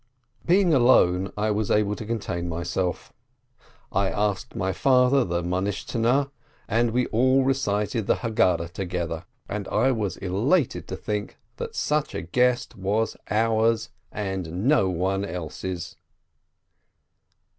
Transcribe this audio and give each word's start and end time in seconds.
Being 0.47 0.73
alone, 0.73 1.31
I 1.37 1.51
was 1.51 1.69
able 1.69 1.95
to 1.95 2.07
contain 2.07 2.49
myself. 2.49 3.13
I 3.91 4.09
asked 4.09 4.55
my 4.55 4.73
father 4.73 5.23
the 5.23 5.43
Four 5.43 5.51
Questions, 5.61 6.27
and 6.67 6.89
we 6.89 7.05
all 7.05 7.43
recited 7.43 8.07
the 8.07 8.15
Haggadah 8.15 8.69
together. 8.73 9.25
And 9.47 9.67
I 9.67 9.91
was 9.91 10.17
elated 10.17 10.87
to 10.87 10.95
think 10.95 11.37
that 11.57 11.75
such 11.75 12.15
a 12.15 12.23
guest 12.23 12.75
was 12.75 13.15
ours, 13.29 13.89
and 14.11 14.67
no 14.67 14.89
one 14.89 15.23
else's. 15.23 15.97